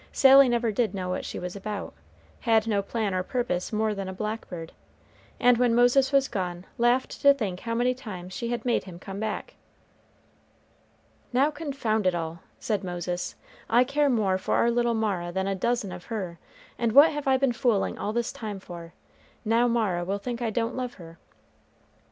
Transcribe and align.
Sally 0.11 0.49
never 0.49 0.71
did 0.71 0.95
know 0.95 1.09
what 1.09 1.25
she 1.25 1.37
was 1.37 1.55
about, 1.55 1.93
had 2.39 2.65
no 2.65 2.81
plan 2.81 3.13
or 3.13 3.21
purpose 3.21 3.71
more 3.71 3.93
than 3.93 4.09
a 4.09 4.13
blackbird; 4.13 4.71
and 5.39 5.59
when 5.59 5.75
Moses 5.75 6.11
was 6.11 6.27
gone 6.27 6.65
laughed 6.79 7.21
to 7.21 7.35
think 7.35 7.59
how 7.59 7.75
many 7.75 7.93
times 7.93 8.33
she 8.33 8.47
had 8.49 8.65
made 8.65 8.85
him 8.85 8.97
come 8.97 9.19
back. 9.19 9.53
"Now, 11.31 11.51
confound 11.51 12.07
it 12.07 12.15
all," 12.15 12.39
said 12.59 12.83
Moses, 12.83 13.35
"I 13.69 13.83
care 13.83 14.09
more 14.09 14.39
for 14.39 14.55
our 14.55 14.71
little 14.71 14.95
Mara 14.95 15.31
than 15.31 15.45
a 15.45 15.53
dozen 15.53 15.91
of 15.91 16.05
her; 16.05 16.39
and 16.79 16.93
what 16.93 17.11
have 17.11 17.27
I 17.27 17.37
been 17.37 17.53
fooling 17.53 17.99
all 17.99 18.11
this 18.11 18.31
time 18.31 18.59
for? 18.59 18.93
now 19.45 19.67
Mara 19.67 20.03
will 20.03 20.17
think 20.17 20.41
I 20.41 20.49
don't 20.49 20.75
love 20.75 20.95
her." 20.95 21.19